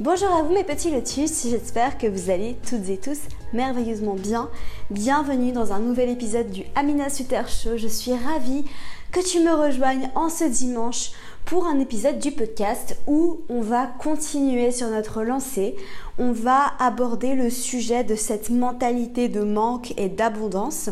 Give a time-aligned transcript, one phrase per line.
[0.00, 3.18] Bonjour à vous mes petits lotus, j'espère que vous allez toutes et tous
[3.52, 4.48] merveilleusement bien.
[4.88, 7.76] Bienvenue dans un nouvel épisode du Amina Suter Show.
[7.76, 8.64] Je suis ravie
[9.12, 11.10] que tu me rejoignes en ce dimanche
[11.44, 15.76] pour un épisode du podcast où on va continuer sur notre lancée.
[16.18, 20.88] On va aborder le sujet de cette mentalité de manque et d'abondance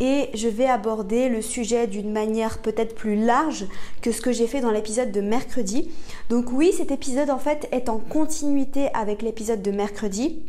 [0.00, 3.66] et je vais aborder le sujet d'une manière peut-être plus large
[4.00, 5.90] que ce que j'ai fait dans l'épisode de mercredi.
[6.28, 10.42] Donc oui, cet épisode en fait est en continuité avec l'épisode de mercredi.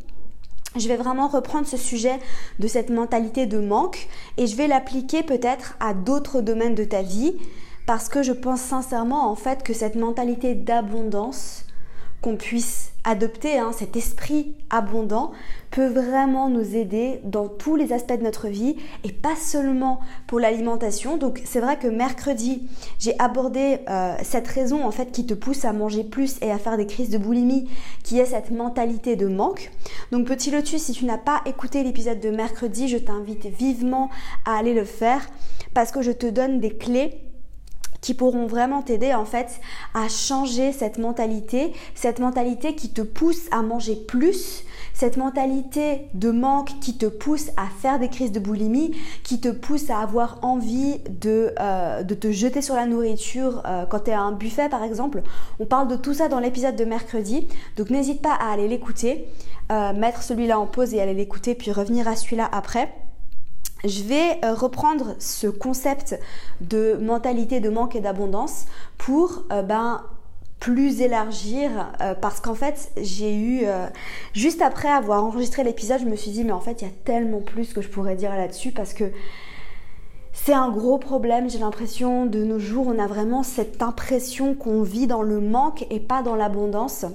[0.75, 2.19] Je vais vraiment reprendre ce sujet
[2.58, 7.03] de cette mentalité de manque et je vais l'appliquer peut-être à d'autres domaines de ta
[7.03, 7.35] vie
[7.85, 11.66] parce que je pense sincèrement en fait que cette mentalité d'abondance
[12.23, 15.33] qu'on puisse adopter, hein, cet esprit abondant,
[15.71, 20.39] peut vraiment nous aider dans tous les aspects de notre vie et pas seulement pour
[20.39, 21.17] l'alimentation.
[21.17, 22.63] Donc c'est vrai que mercredi,
[22.99, 26.57] j'ai abordé euh, cette raison en fait qui te pousse à manger plus et à
[26.57, 27.69] faire des crises de boulimie,
[28.03, 29.69] qui est cette mentalité de manque.
[30.11, 34.09] Donc petit lotus, si tu n'as pas écouté l'épisode de mercredi, je t'invite vivement
[34.45, 35.27] à aller le faire
[35.73, 37.19] parce que je te donne des clés
[38.04, 39.62] qui pourront vraiment t'aider en fait
[39.94, 46.30] à changer cette mentalité, cette mentalité qui te pousse à manger plus, cette mentalité de
[46.30, 48.92] manque qui te pousse à faire des crises de boulimie,
[49.24, 53.86] qui te pousse à avoir envie de, euh, de te jeter sur la nourriture euh,
[53.86, 55.24] quand tu es à un buffet par exemple.
[55.59, 59.26] On parle de tout ça dans l'épisode de mercredi, donc n'hésite pas à aller l'écouter,
[59.72, 62.94] euh, mettre celui-là en pause et aller l'écouter, puis revenir à celui-là après
[63.83, 66.19] je vais euh, reprendre ce concept
[66.61, 68.66] de mentalité de manque et d'abondance
[68.97, 70.03] pour euh, ben,
[70.59, 71.69] plus élargir
[72.01, 73.66] euh, parce qu'en fait j'ai eu
[74.31, 76.94] juste après avoir enregistré l'épisode je me suis dit mais en fait il y a
[77.03, 79.11] tellement plus que je pourrais dire là-dessus parce que
[80.31, 84.83] c'est un gros problème j'ai l'impression de nos jours on a vraiment cette impression qu'on
[84.83, 87.05] vit dans le manque et pas dans l'abondance.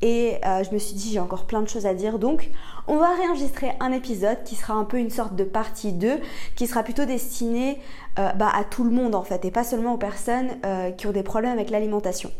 [0.00, 2.20] Et je me suis dit j'ai encore plein de choses à dire.
[2.20, 2.52] Donc
[2.88, 6.20] on va réenregistrer un épisode qui sera un peu une sorte de partie 2
[6.56, 7.80] qui sera plutôt destiné
[8.18, 11.06] euh, bah, à tout le monde en fait et pas seulement aux personnes euh, qui
[11.06, 12.30] ont des problèmes avec l'alimentation.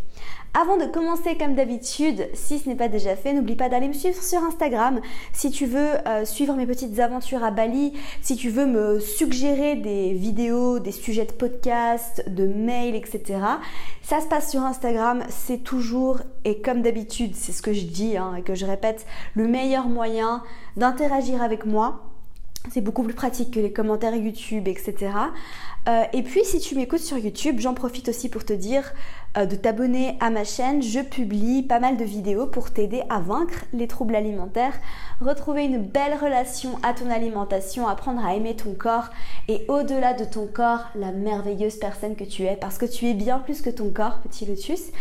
[0.54, 3.92] Avant de commencer comme d'habitude, si ce n'est pas déjà fait, n'oublie pas d'aller me
[3.92, 5.00] suivre sur Instagram.
[5.32, 9.76] Si tu veux euh, suivre mes petites aventures à Bali, si tu veux me suggérer
[9.76, 13.38] des vidéos, des sujets de podcast, de mails, etc.
[14.02, 18.16] Ça se passe sur Instagram, c'est toujours et comme d'habitude, c'est ce que je dis
[18.16, 20.42] hein, et que je répète, le meilleur moyen
[20.76, 22.07] d'interagir avec moi.
[22.70, 25.10] C'est beaucoup plus pratique que les commentaires YouTube, etc.
[25.88, 28.92] Euh, et puis si tu m'écoutes sur YouTube, j'en profite aussi pour te dire
[29.36, 30.82] euh, de t'abonner à ma chaîne.
[30.82, 34.74] Je publie pas mal de vidéos pour t'aider à vaincre les troubles alimentaires,
[35.20, 39.08] retrouver une belle relation à ton alimentation, apprendre à aimer ton corps
[39.48, 43.14] et au-delà de ton corps, la merveilleuse personne que tu es parce que tu es
[43.14, 44.92] bien plus que ton corps, petit lotus.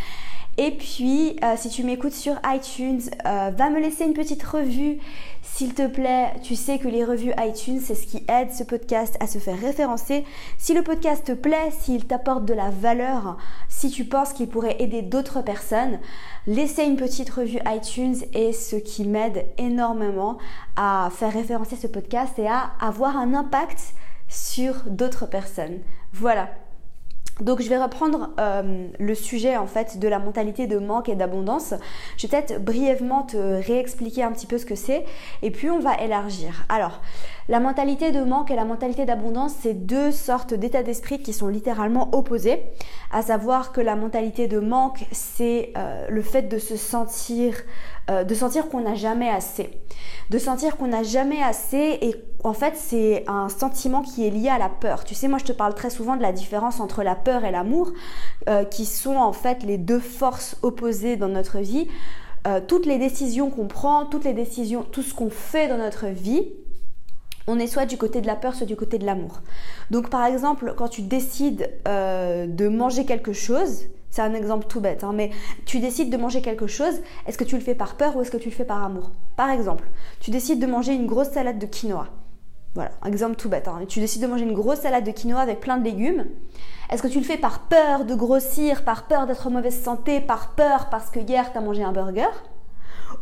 [0.59, 4.97] Et puis, euh, si tu m'écoutes sur iTunes, euh, va me laisser une petite revue,
[5.43, 6.33] s'il te plaît.
[6.41, 9.59] Tu sais que les revues iTunes, c'est ce qui aide ce podcast à se faire
[9.59, 10.25] référencer.
[10.57, 13.37] Si le podcast te plaît, s'il t'apporte de la valeur,
[13.69, 15.99] si tu penses qu'il pourrait aider d'autres personnes,
[16.47, 20.39] laissez une petite revue iTunes est ce qui m'aide énormément
[20.75, 23.93] à faire référencer ce podcast et à avoir un impact
[24.27, 25.81] sur d'autres personnes.
[26.13, 26.49] Voilà,
[27.41, 31.15] donc je vais reprendre euh, le sujet en fait de la mentalité de manque et
[31.15, 31.73] d'abondance.
[32.17, 35.05] Je vais peut-être brièvement te réexpliquer un petit peu ce que c'est
[35.41, 36.65] et puis on va élargir.
[36.69, 37.01] Alors,
[37.49, 41.47] la mentalité de manque et la mentalité d'abondance, c'est deux sortes d'états d'esprit qui sont
[41.47, 42.61] littéralement opposés.
[43.11, 47.55] À savoir que la mentalité de manque, c'est euh, le fait de se sentir,
[48.09, 49.69] euh, de sentir qu'on n'a jamais assez,
[50.29, 54.49] de sentir qu'on n'a jamais assez et en fait c'est un sentiment qui est lié
[54.49, 55.03] à la peur.
[55.03, 57.51] Tu sais, moi je te parle très souvent de la différence entre la peur et
[57.51, 57.91] l'amour,
[58.49, 61.87] euh, qui sont en fait les deux forces opposées dans notre vie.
[62.67, 66.47] toutes les décisions qu'on prend, toutes les décisions, tout ce qu'on fait dans notre vie,
[67.47, 69.41] on est soit du côté de la peur, soit du côté de l'amour.
[69.89, 73.85] Donc par exemple, quand tu décides euh, de manger quelque chose,
[74.17, 75.29] c'est un exemple tout bête, hein, mais
[75.67, 78.31] tu décides de manger quelque chose, est-ce que tu le fais par peur ou est-ce
[78.31, 79.11] que tu le fais par amour?
[79.35, 79.87] Par exemple,
[80.19, 82.07] tu décides de manger une grosse salade de quinoa.
[82.73, 83.67] Voilà, exemple tout bête.
[83.67, 83.81] Hein.
[83.87, 86.25] Tu décides de manger une grosse salade de quinoa avec plein de légumes.
[86.89, 90.19] Est-ce que tu le fais par peur de grossir, par peur d'être en mauvaise santé,
[90.19, 92.33] par peur parce que hier tu as mangé un burger?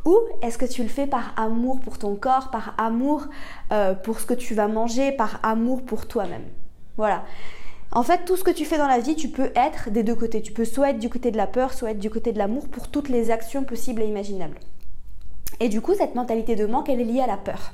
[0.06, 3.26] Ou est-ce que tu le fais par amour pour ton corps, par amour
[3.74, 6.46] euh, pour ce que tu vas manger, par amour pour toi-même?
[6.96, 7.26] Voilà.
[7.92, 10.16] En fait, tout ce que tu fais dans la vie, tu peux être des deux
[10.16, 10.42] côtés.
[10.42, 12.68] Tu peux soit être du côté de la peur, soit être du côté de l'amour
[12.68, 14.60] pour toutes les actions possibles et imaginables.
[15.60, 17.74] Et du coup, cette mentalité de manque, elle est liée à la peur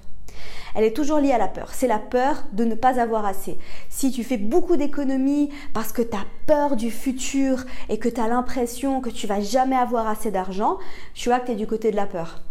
[0.75, 1.69] elle est toujours liée à la peur.
[1.73, 3.57] C'est la peur de ne pas avoir assez.
[3.89, 8.21] Si tu fais beaucoup d'économies parce que tu as peur du futur et que tu
[8.21, 10.77] as l'impression que tu vas jamais avoir assez d'argent,
[11.13, 12.41] tu vois que tu es du côté de la peur.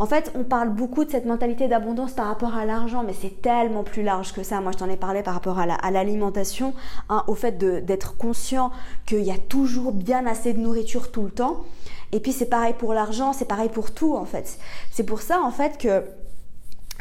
[0.00, 3.42] En fait, on parle beaucoup de cette mentalité d'abondance par rapport à l'argent, mais c'est
[3.42, 4.58] tellement plus large que ça.
[4.62, 6.72] Moi, je t'en ai parlé par rapport à l'alimentation,
[7.10, 8.70] hein, au fait d'être conscient
[9.04, 11.66] qu'il y a toujours bien assez de nourriture tout le temps.
[12.12, 14.58] Et puis, c'est pareil pour l'argent, c'est pareil pour tout, en fait.
[14.90, 16.02] C'est pour ça, en fait, que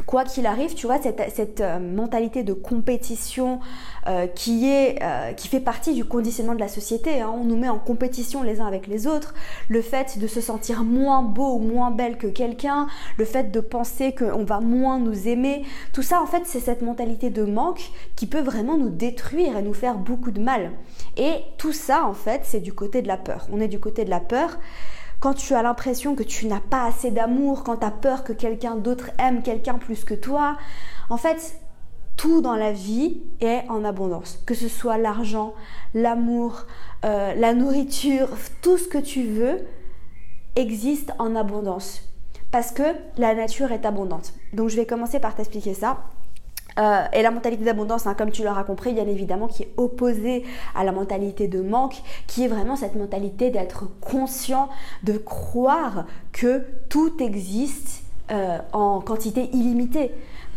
[0.05, 3.59] quoi qu'il arrive, tu vois, cette, euh, mentalité de compétition
[4.07, 7.21] euh, qui, est, euh, qui fait partie du conditionnement de la société.
[7.21, 7.31] Hein.
[7.33, 9.33] On nous met en compétition les uns avec les autres.
[9.67, 12.87] Le fait de se sentir moins beau ou moins belle que quelqu'un,
[13.17, 15.63] le fait de penser qu'on va moins nous aimer,
[15.93, 19.61] tout ça, en fait, c'est cette mentalité de manque qui peut vraiment nous détruire et
[19.61, 20.71] nous faire beaucoup de mal.
[21.17, 23.47] Et tout ça, en fait, c'est du côté de la peur.
[23.51, 24.57] On est du côté de la peur
[25.19, 28.33] quand tu as l'impression que tu n'as pas assez d'amour, quand tu as peur que
[28.33, 30.57] quelqu'un d'autre aime quelqu'un plus que toi,
[31.09, 31.59] en fait,
[32.15, 34.41] tout dans la vie est en abondance.
[34.45, 35.53] Que ce soit l'argent,
[35.93, 36.65] l'amour,
[37.05, 38.29] euh, la nourriture,
[38.61, 39.59] tout ce que tu veux
[40.55, 42.01] existe en abondance.
[42.51, 42.83] Parce que
[43.17, 44.33] la nature est abondante.
[44.53, 45.99] Donc je vais commencer par t'expliquer ça.
[46.79, 50.45] Euh, et la mentalité d'abondance, hein, comme tu l'auras compris, bien évidemment, qui est opposée
[50.75, 51.95] à la mentalité de manque,
[52.27, 54.69] qui est vraiment cette mentalité d'être conscient,
[55.03, 60.11] de croire que tout existe euh, en quantité illimitée.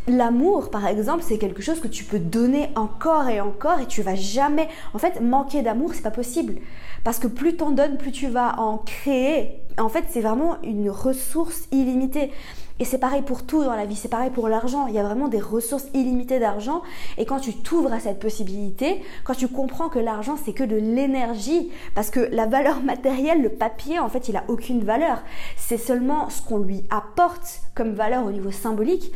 [0.09, 4.03] L'amour, par exemple, c'est quelque chose que tu peux donner encore et encore et tu
[4.03, 4.69] vas jamais.
[4.95, 6.57] En fait, manquer d'amour, c'est pas possible.
[7.05, 9.61] Parce que plus t'en donnes, plus tu vas en créer.
[9.79, 12.33] En fait, c'est vraiment une ressource illimitée.
[12.81, 14.89] Et c'est pareil pour tout dans la vie, c'est pareil pour l'argent.
[14.89, 16.83] Il y a vraiment des ressources illimitées d'argent.
[17.17, 20.75] Et quand tu t'ouvres à cette possibilité, quand tu comprends que l'argent c'est que de
[20.75, 25.23] l'énergie, parce que la valeur matérielle, le papier, en fait, il a aucune valeur.
[25.57, 29.13] C'est seulement ce qu'on lui apporte comme valeur au niveau symbolique.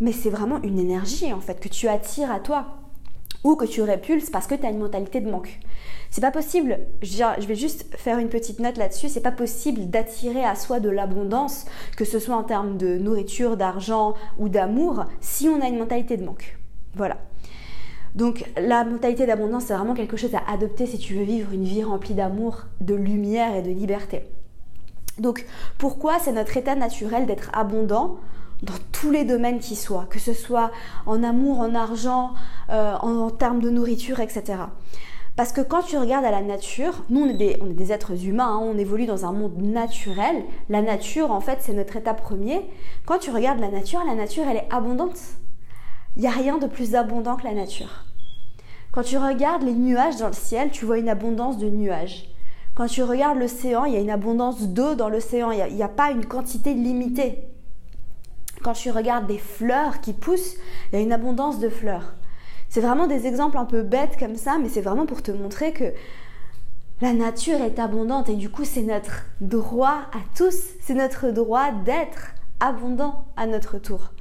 [0.00, 2.78] Mais c'est vraiment une énergie en fait que tu attires à toi
[3.44, 5.60] ou que tu répulses parce que tu as une mentalité de manque.
[6.10, 10.44] C'est pas possible, je vais juste faire une petite note là-dessus, c'est pas possible d'attirer
[10.44, 11.66] à soi de l'abondance,
[11.96, 16.16] que ce soit en termes de nourriture, d'argent ou d'amour, si on a une mentalité
[16.16, 16.58] de manque.
[16.94, 17.16] Voilà.
[18.14, 21.64] Donc la mentalité d'abondance, c'est vraiment quelque chose à adopter si tu veux vivre une
[21.64, 24.24] vie remplie d'amour, de lumière et de liberté.
[25.18, 25.46] Donc
[25.78, 28.18] pourquoi c'est notre état naturel d'être abondant
[28.62, 30.70] dans tous les domaines qui soient, que ce soit
[31.06, 32.34] en amour, en argent,
[32.70, 34.58] euh, en termes de nourriture, etc.
[35.36, 38.60] Parce que quand tu regardes à la nature, nous on est des, êtres humains, hein,
[38.62, 40.44] on évolue dans un monde naturel.
[40.68, 42.60] La nature, en fait, c'est notre état premier.
[43.06, 45.18] Quand tu regardes la nature, la nature, elle est abondante.
[46.16, 48.04] Il n'y a rien de plus abondant que la nature.
[48.92, 52.28] Quand tu regardes les nuages dans le ciel, tu vois une abondance de nuages.
[52.74, 55.52] Quand tu regardes l'océan, il y a une abondance d'eau dans l'océan.
[55.52, 57.49] Il n'y a, pas une quantité limitée.
[58.62, 60.56] Quand tu regardes des fleurs qui poussent,
[60.92, 62.14] il y a une abondance de fleurs.
[62.68, 65.72] C'est vraiment des exemples un peu bêtes comme ça, mais c'est vraiment pour te montrer
[65.72, 65.92] que
[67.00, 71.72] la nature est abondante et du coup c'est notre droit à tous, c'est notre droit
[71.72, 74.12] d'être abondant à notre tour.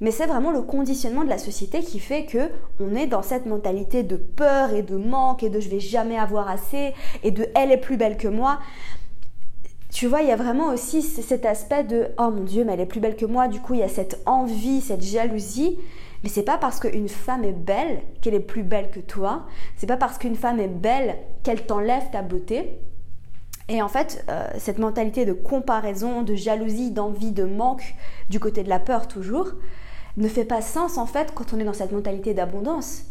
[0.00, 3.46] Mais c'est vraiment le conditionnement de la société qui fait que on est dans cette
[3.46, 7.46] mentalité de peur et de manque et de je vais jamais avoir assez et de
[7.54, 8.58] elle est plus belle que moi.
[9.92, 12.80] Tu vois, il y a vraiment aussi cet aspect de oh mon dieu, mais elle
[12.80, 15.78] est plus belle que moi, du coup il y a cette envie, cette jalousie
[16.22, 19.46] mais c'est pas parce qu'une femme est belle qu'elle est plus belle que toi.
[19.76, 22.78] C'est pas parce qu'une femme est belle qu'elle t'enlève ta beauté.
[23.68, 27.94] Et en fait, euh, cette mentalité de comparaison, de jalousie, d'envie, de manque,
[28.30, 29.52] du côté de la peur toujours,
[30.16, 33.02] ne fait pas sens en fait quand on est dans cette mentalité d'abondance.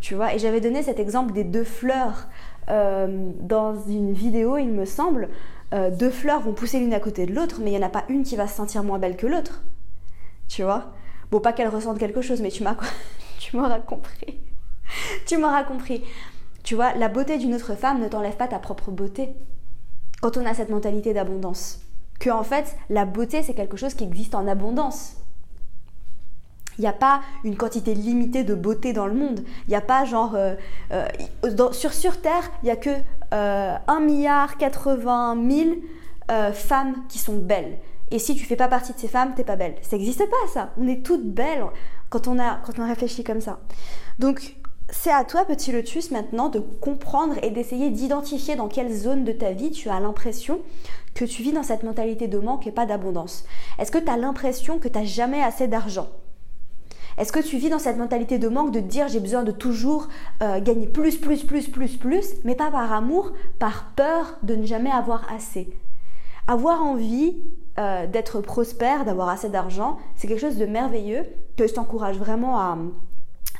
[0.00, 2.28] Tu vois, et j'avais donné cet exemple des deux fleurs
[2.68, 5.30] euh, dans une vidéo, il me semble.
[5.74, 7.90] Euh, deux fleurs vont pousser l'une à côté de l'autre, mais il n'y en a
[7.90, 9.62] pas une qui va se sentir moins belle que l'autre.
[10.48, 10.92] Tu vois?
[11.30, 12.76] Bon, pas qu'elle ressente quelque chose, mais tu m'as,
[13.38, 14.38] tu m'auras compris.
[15.26, 16.04] tu m'auras compris.
[16.62, 19.30] Tu vois, la beauté d'une autre femme ne t'enlève pas ta propre beauté.
[20.22, 21.80] Quand on a cette mentalité d'abondance,
[22.20, 25.16] que en fait, la beauté c'est quelque chose qui existe en abondance.
[26.78, 29.44] Il n'y a pas une quantité limitée de beauté dans le monde.
[29.66, 30.54] Il n'y a pas genre euh,
[30.92, 31.06] euh,
[31.72, 32.90] sur sur Terre, il n'y a que
[33.34, 35.70] 1 euh, milliard 80 000
[36.52, 37.78] femmes qui sont belles
[38.10, 39.74] Et si tu fais pas partie de ces femmes, t'es pas belle.
[39.82, 40.70] Ça n'existe pas ça.
[40.80, 41.64] On est toutes belles
[42.08, 43.58] quand on a quand on réfléchit comme ça.
[44.18, 44.56] Donc
[44.90, 49.32] c'est à toi, petit lotus, maintenant de comprendre et d'essayer d'identifier dans quelle zone de
[49.32, 50.60] ta vie tu as l'impression
[51.14, 53.44] que tu vis dans cette mentalité de manque et pas d'abondance.
[53.78, 56.08] Est-ce que tu as l'impression que tu n'as jamais assez d'argent?
[57.18, 60.08] Est-ce que tu vis dans cette mentalité de manque de dire j'ai besoin de toujours
[60.42, 64.66] euh, gagner plus, plus, plus, plus, plus, mais pas par amour, par peur de ne
[64.66, 65.68] jamais avoir assez?
[66.46, 67.36] Avoir envie
[67.78, 71.24] euh, d'être prospère, d'avoir assez d'argent, c'est quelque chose de merveilleux
[71.56, 72.78] que je t'encourage vraiment à,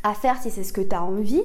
[0.03, 1.43] à faire si c'est ce que tu as envie,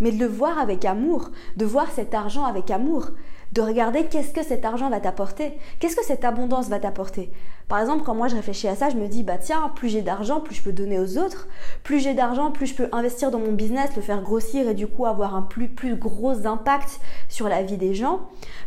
[0.00, 3.08] mais de le voir avec amour, de voir cet argent avec amour
[3.52, 7.30] de regarder qu'est-ce que cet argent va t'apporter, qu'est-ce que cette abondance va t'apporter.
[7.68, 10.00] Par exemple, quand moi je réfléchis à ça, je me dis, bah tiens, plus j'ai
[10.00, 11.48] d'argent, plus je peux donner aux autres,
[11.84, 14.86] plus j'ai d'argent, plus je peux investir dans mon business, le faire grossir et du
[14.86, 18.20] coup avoir un plus, plus gros impact sur la vie des gens.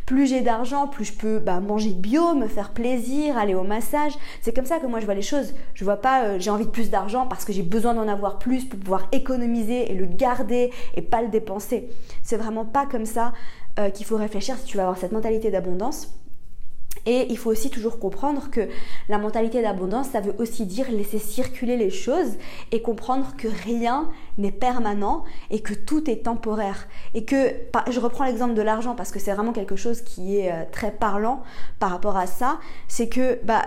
[0.06, 4.14] Plus j'ai d'argent, plus je peux bah, manger bio, me faire plaisir, aller au massage.
[4.42, 5.56] C'est comme ça que moi je vois les choses.
[5.74, 8.38] Je vois pas, euh, j'ai envie de plus d'argent parce que j'ai besoin d'en avoir
[8.38, 11.90] plus pour pouvoir économiser et le garder et pas le dépenser.
[12.22, 13.34] C'est vraiment pas comme ça
[13.80, 16.10] euh, qu'il faut réfléchir si tu vas avoir cette mentalité d'abondance.
[17.06, 18.68] Et il faut aussi toujours comprendre que
[19.10, 22.38] la mentalité d'abondance, ça veut aussi dire laisser circuler les choses
[22.72, 26.88] et comprendre que rien n'est permanent et que tout est temporaire.
[27.16, 27.54] Et que,
[27.90, 30.92] je reprends l'exemple de l'argent parce que c'est vraiment quelque chose qui est euh, très
[30.92, 31.42] parlant
[31.80, 33.64] par rapport à ça, c'est que bah,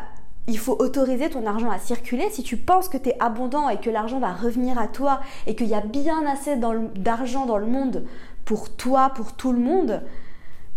[0.47, 2.29] il faut autoriser ton argent à circuler.
[2.31, 5.57] Si tu penses que tu es abondant et que l'argent va revenir à toi et
[5.57, 8.05] qu'il y a bien assez d'argent dans le monde
[8.45, 10.03] pour toi, pour tout le monde,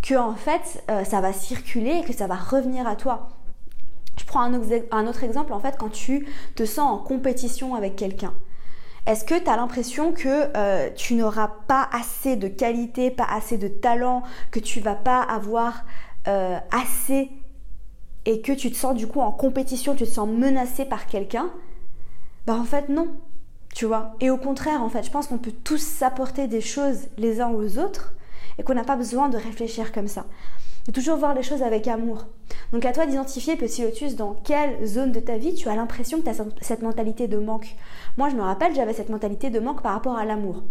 [0.02, 3.28] que en fait euh, ça va circuler et que ça va revenir à toi.
[4.18, 8.34] Je prends un, autre exemple, en fait, quand tu te sens en compétition avec quelqu'un.
[9.06, 13.56] Est-ce que tu as l'impression que euh, tu n'auras pas assez de qualité, pas assez
[13.56, 15.84] de talent, que tu vas pas avoir
[16.26, 17.30] euh, assez
[18.26, 21.50] et que tu te sens du coup en compétition, tu te sens menacé par quelqu'un?
[22.46, 23.08] Bah en fait non,
[23.78, 24.16] tu vois.
[24.18, 27.52] Et au contraire, en fait, je pense qu'on peut tous s'apporter des choses les uns
[27.52, 28.12] aux autres
[28.58, 30.24] et qu'on n'a pas besoin de réfléchir comme ça.
[30.88, 32.26] De toujours voir les choses avec amour.
[32.72, 36.18] Donc à toi d'identifier, petit lotus, dans quelle zone de ta vie tu as l'impression
[36.18, 37.76] que tu as cette mentalité de manque.
[38.16, 40.64] Moi, je me rappelle, j'avais cette mentalité de manque par rapport à l'amour.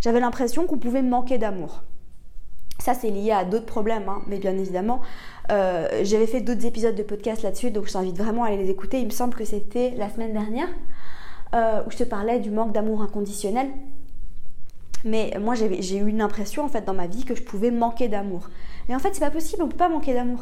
[0.00, 1.82] J'avais l'impression qu'on pouvait manquer d'amour.
[2.78, 5.02] Ça, c'est lié à d'autres problèmes, hein, mais bien évidemment.
[5.52, 8.70] Euh, j'avais fait d'autres épisodes de podcast là-dessus, donc je t'invite vraiment à aller les
[8.70, 9.00] écouter.
[9.00, 10.68] Il me semble que c'était la semaine dernière.
[11.54, 13.68] Euh, où je te parlais du manque d'amour inconditionnel.
[15.04, 18.08] Mais moi, j'ai eu une impression en fait dans ma vie que je pouvais manquer
[18.08, 18.48] d'amour.
[18.88, 20.40] Mais en fait, c'est pas possible, on peut pas manquer d'amour.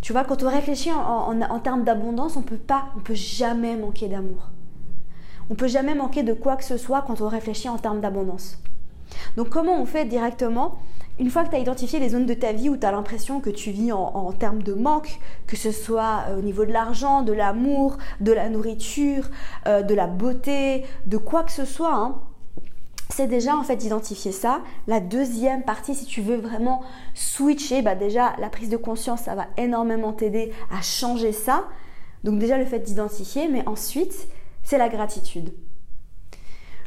[0.00, 4.08] Tu vois, quand on réfléchit en, termes d'abondance, on peut pas, on peut jamais manquer
[4.08, 4.50] d'amour.
[5.48, 8.58] On peut jamais manquer de quoi que ce soit quand on réfléchit en termes d'abondance.
[9.36, 10.78] Donc comment on fait directement
[11.18, 13.40] une fois que tu as identifié les zones de ta vie où tu as l'impression
[13.40, 17.22] que tu vis en, termes de manque, que ce soit euh, au niveau de l'argent,
[17.22, 19.28] de l'amour, de la nourriture,
[19.66, 22.20] euh, de la beauté, de quoi que ce soit, hein,
[23.08, 24.60] c'est déjà en fait d'identifier ça.
[24.86, 26.82] La deuxième partie, si tu veux vraiment
[27.14, 31.64] switcher, bah déjà la prise de conscience, ça va énormément t'aider à changer ça.
[32.24, 34.28] Donc déjà le fait d'identifier, mais ensuite,
[34.62, 35.54] c'est la gratitude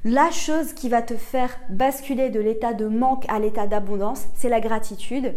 [0.06, 4.50] la chose qui va te faire basculer de l'état de manque à l'état d'abondance, c'est
[4.50, 5.36] la gratitude.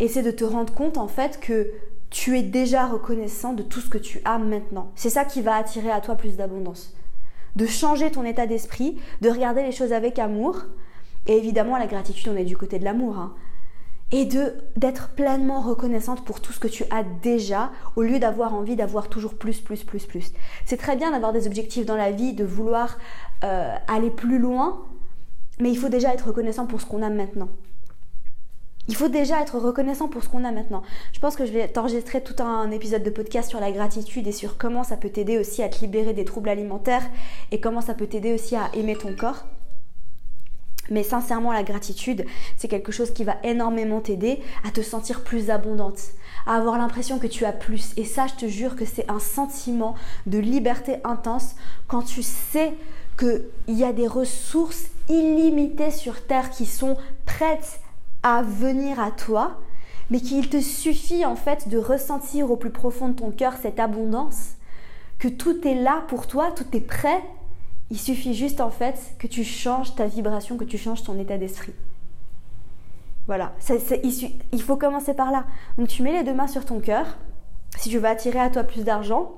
[0.00, 1.70] Et c'est de te rendre compte en fait que
[2.10, 4.90] tu es déjà reconnaissant de tout ce que tu as maintenant.
[4.94, 6.94] C'est ça qui va attirer à toi plus d'abondance.
[7.56, 10.62] De changer ton état d'esprit, de regarder les choses avec amour.
[11.26, 13.18] Et évidemment, la gratitude, on est du côté de l'amour.
[13.18, 13.34] Hein.
[14.12, 18.54] Et de d'être pleinement reconnaissante pour tout ce que tu as déjà au lieu d'avoir
[18.54, 20.32] envie d'avoir toujours plus plus plus plus.
[20.66, 22.98] C'est très bien d'avoir des objectifs dans la vie, de vouloir
[23.42, 24.82] euh, aller plus loin,
[25.58, 27.48] mais il faut déjà être reconnaissant pour ce qu'on a maintenant.
[28.88, 30.82] Il faut déjà être reconnaissant pour ce qu'on a maintenant.
[31.12, 34.32] Je pense que je vais t'enregistrer tout un épisode de podcast sur la gratitude et
[34.32, 37.08] sur comment ça peut t'aider aussi à te libérer des troubles alimentaires
[37.52, 39.46] et comment ça peut t'aider aussi à aimer ton corps.
[40.92, 42.26] Mais sincèrement, la gratitude,
[42.58, 45.98] c'est quelque chose qui va énormément t'aider à te sentir plus abondante,
[46.46, 47.94] à avoir l'impression que tu as plus.
[47.96, 49.94] Et ça, je te jure que c'est un sentiment
[50.26, 51.56] de liberté intense
[51.88, 52.74] quand tu sais
[53.18, 57.80] qu'il y a des ressources illimitées sur Terre qui sont prêtes
[58.22, 59.58] à venir à toi,
[60.10, 63.80] mais qu'il te suffit en fait de ressentir au plus profond de ton cœur cette
[63.80, 64.56] abondance,
[65.18, 67.22] que tout est là pour toi, tout est prêt.
[67.92, 71.36] Il suffit juste en fait que tu changes ta vibration, que tu changes ton état
[71.36, 71.74] d'esprit.
[73.26, 73.52] Voilà,
[74.02, 75.44] il faut commencer par là.
[75.76, 77.18] Donc tu mets les deux mains sur ton cœur.
[77.76, 79.34] Si tu veux attirer à toi plus d'argent,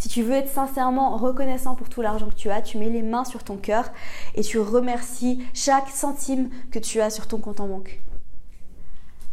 [0.00, 3.02] si tu veux être sincèrement reconnaissant pour tout l'argent que tu as, tu mets les
[3.02, 3.88] mains sur ton cœur
[4.34, 8.00] et tu remercies chaque centime que tu as sur ton compte en banque.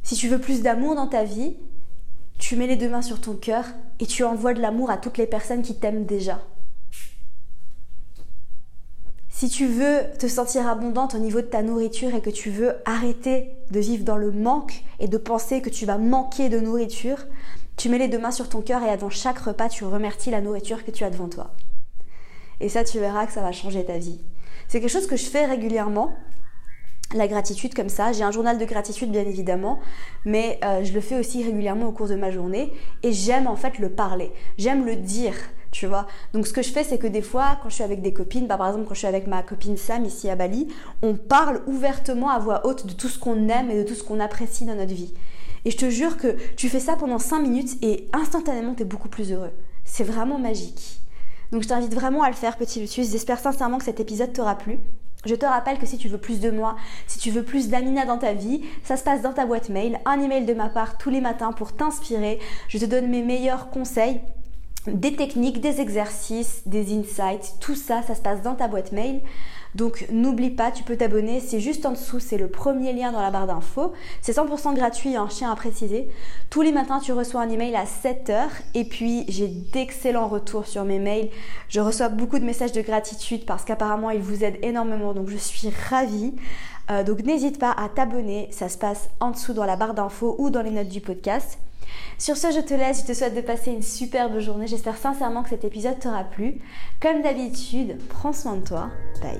[0.03, 1.57] Si tu veux plus d'amour dans ta vie,
[2.37, 3.65] tu mets les deux mains sur ton cœur
[3.99, 6.39] et tu envoies de l'amour à toutes les personnes qui t'aiment déjà.
[9.39, 12.73] Si tu veux te sentir abondante au niveau de ta nourriture et que tu veux
[12.85, 17.19] arrêter de vivre dans le manque et de penser que tu vas manquer de nourriture,
[17.75, 20.41] tu mets les deux mains sur ton cœur et avant chaque repas, tu remercies la
[20.41, 21.53] nourriture que tu as devant toi.
[22.61, 24.19] Et ça, tu verras que ça va changer ta vie.
[24.69, 26.15] C'est quelque chose que je fais régulièrement
[27.13, 28.13] la gratitude comme ça.
[28.13, 29.77] J'ai un journal de gratitude bien évidemment,
[30.25, 33.55] mais euh, je le fais aussi régulièrement au cours de ma journée et j'aime en
[33.55, 35.35] fait le parler, j'aime le dire.
[35.71, 38.01] Tu vois Donc ce que je fais, c'est que des fois, quand je suis avec
[38.01, 40.67] des copines, bah, par exemple quand je suis avec ma copine Sam ici à Bali,
[41.01, 44.03] on parle ouvertement à voix haute de tout ce qu'on aime et de tout ce
[44.03, 45.13] qu'on apprécie dans notre vie.
[45.65, 48.85] Et je te jure que tu fais ça pendant 5 minutes et instantanément, tu es
[48.85, 49.51] beaucoup plus heureux.
[49.83, 51.01] C'est vraiment magique.
[51.51, 53.11] Donc je t'invite vraiment à le faire, petit Lutus.
[53.11, 54.79] J'espère sincèrement que cet épisode t'aura plu.
[55.25, 56.75] Je te rappelle que si tu veux plus de moi,
[57.07, 59.99] si tu veux plus d'Amina dans ta vie, ça se passe dans ta boîte mail,
[60.05, 62.39] un email de ma part tous les matins pour t'inspirer.
[62.69, 64.21] Je te donne mes meilleurs conseils
[64.87, 69.21] des techniques, des exercices, des insights, tout ça, ça se passe dans ta boîte mail.
[69.75, 73.21] Donc n'oublie pas, tu peux t'abonner, c'est juste en dessous, c'est le premier lien dans
[73.21, 73.93] la barre d'infos.
[74.21, 76.09] C'est 100% gratuit, un hein, chien à préciser.
[76.49, 80.83] Tous les matins, tu reçois un email à 7h et puis j'ai d'excellents retours sur
[80.83, 81.29] mes mails.
[81.69, 85.37] Je reçois beaucoup de messages de gratitude parce qu'apparemment, ils vous aident énormément, donc je
[85.37, 86.33] suis ravie.
[86.89, 90.35] Euh, donc n'hésite pas à t'abonner, ça se passe en dessous dans la barre d'infos
[90.39, 91.59] ou dans les notes du podcast.
[92.17, 94.67] Sur ce, je te laisse, je te souhaite de passer une superbe journée.
[94.67, 96.59] J'espère sincèrement que cet épisode t'aura plu.
[97.01, 98.89] Comme d'habitude, prends soin de toi.
[99.21, 99.39] Bye.